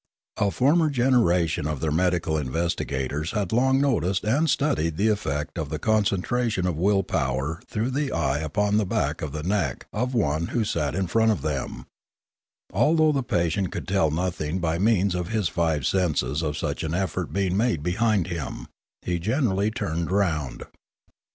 [0.37, 5.69] A former generation of their medical investigators had long noticed and studied the effect of
[5.69, 10.15] the concentration of will power through the eye upon the back of the neck of
[10.15, 11.85] one who sat in front of them;
[12.73, 16.95] although the patient could tell nothing by means of his five senses of such an
[16.95, 18.69] effort being made behind him,
[19.03, 20.63] he generally turned round.